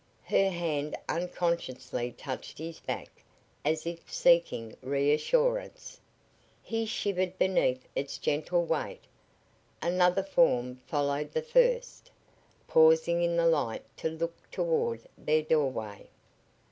Her 0.25 0.49
hand 0.49 0.97
unconsciously 1.07 2.11
touched 2.13 2.57
his 2.57 2.79
back 2.79 3.23
as 3.63 3.85
if 3.85 4.11
seeking 4.11 4.75
reassurance. 4.81 6.01
He 6.63 6.87
shivered 6.87 7.37
beneath 7.37 7.87
its 7.95 8.17
gentle 8.17 8.65
weight. 8.65 9.03
Another 9.79 10.23
form 10.23 10.77
followed 10.87 11.33
the 11.33 11.43
first, 11.43 12.09
pausing 12.67 13.21
in 13.21 13.35
the 13.37 13.45
light 13.45 13.83
to 13.97 14.09
look 14.09 14.49
toward 14.49 15.01
their 15.19 15.43
doorway. 15.43 16.07